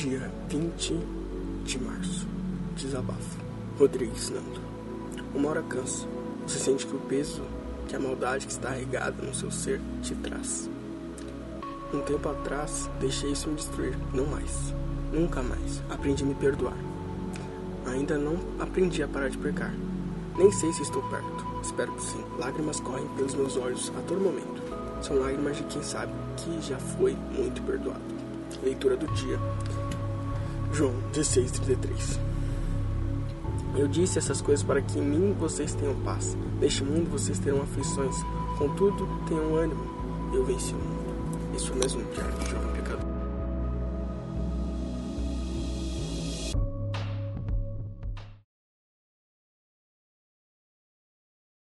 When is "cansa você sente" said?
5.62-6.86